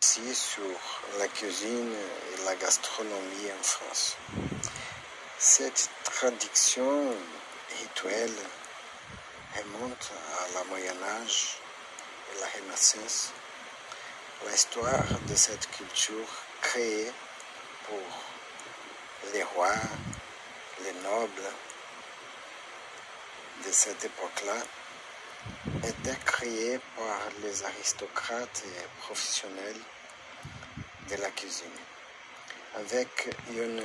[0.00, 0.62] sur
[1.18, 4.16] la cuisine et la gastronomie en France.
[5.38, 7.14] Cette tradition
[7.80, 8.34] rituelle
[9.56, 11.58] remonte à la Moyen Âge
[12.32, 13.32] et la Renaissance.
[14.50, 16.28] L'histoire de cette culture
[16.60, 17.10] créée
[17.86, 19.74] pour les rois,
[20.84, 21.50] les nobles
[23.66, 24.62] de cette époque-là
[25.82, 29.80] était créée par les aristocrates et professionnels
[31.10, 31.78] de la cuisine,
[32.74, 33.82] avec une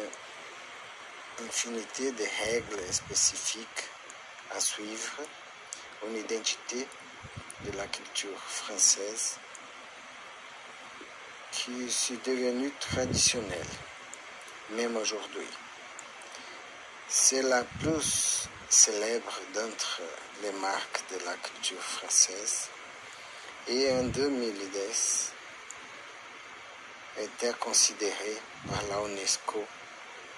[1.45, 3.89] infinité de règles spécifiques
[4.55, 5.21] à suivre,
[6.07, 6.87] une identité
[7.65, 9.37] de la culture française
[11.51, 13.67] qui est devenue traditionnelle,
[14.71, 15.47] même aujourd'hui.
[17.13, 20.01] C'est la plus célèbre d'entre
[20.43, 22.69] les marques de la culture française.
[23.67, 25.33] Et en 2010
[27.19, 29.61] était considérée par la UNESCO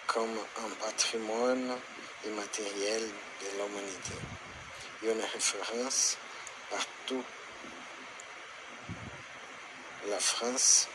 [0.08, 0.36] comme
[0.66, 1.78] un patrimoine
[2.26, 4.16] immatériel de l'humanité.
[5.04, 6.18] Et une référence
[6.72, 7.24] partout.
[10.10, 10.88] La France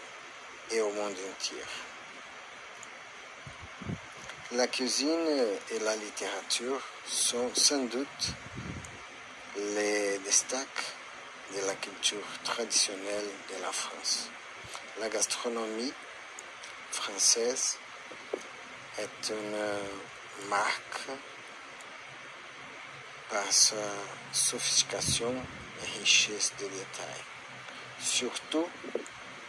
[0.73, 1.63] et au monde entier.
[4.53, 5.29] La cuisine
[5.71, 8.33] et la littérature sont sans doute
[9.57, 10.95] les destacs
[11.55, 14.31] de la culture traditionnelle de la France.
[15.01, 15.93] La gastronomie
[16.91, 17.77] française
[18.99, 21.09] est une marque
[23.29, 23.77] par sa
[24.33, 25.35] sophistication
[25.83, 27.25] et richesse de détails,
[28.01, 28.67] surtout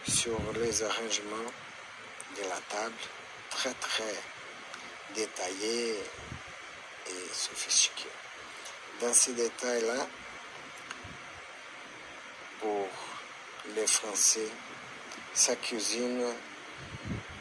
[0.06, 1.53] sur les arrangements
[2.36, 2.95] de la table
[3.50, 4.13] très très
[5.15, 5.95] détaillés
[7.07, 8.09] et sophistiqués.
[9.02, 10.07] Dans ces détails-là,
[12.59, 12.88] pour
[13.75, 14.49] les Français,
[15.33, 16.25] sa cuisine,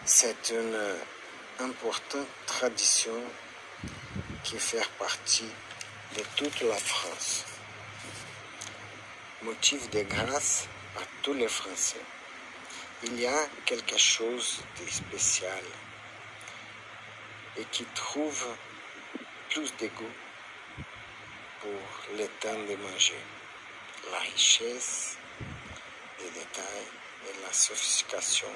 [0.05, 0.97] c'est une
[1.59, 3.21] importante tradition
[4.45, 5.51] qui fait partie
[6.17, 7.45] de toute la France.
[9.43, 10.67] Motif de grâce
[10.97, 12.01] à tous les Français.
[13.05, 15.63] Il y a quelque chose de spécial
[17.59, 18.47] et qui trouve
[19.51, 20.17] plus de goût
[21.61, 23.19] pour le temps de manger.
[24.13, 25.17] La richesse
[26.19, 26.89] des détails
[27.27, 28.49] et la sophistication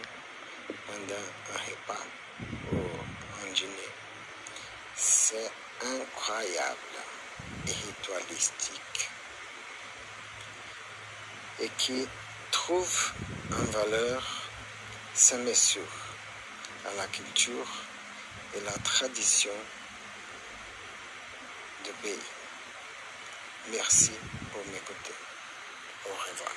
[0.86, 2.04] pendant un repas
[2.72, 2.76] ou
[3.44, 3.92] un dîner.
[4.94, 5.50] C'est
[5.82, 6.78] incroyable
[7.66, 9.10] et ritualistique
[11.60, 12.06] et qui
[12.50, 13.12] trouve
[13.52, 14.22] en valeur
[15.14, 15.82] sans mesure
[16.86, 17.66] à la culture
[18.54, 19.52] et la tradition
[21.84, 22.18] du pays.
[23.70, 24.12] Merci
[24.52, 25.14] pour m'écouter.
[26.06, 26.52] Au revoir.